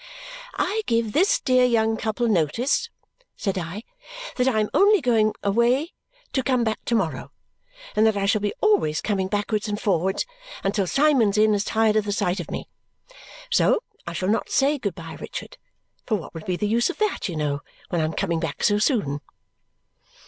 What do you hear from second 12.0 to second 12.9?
the sight of me.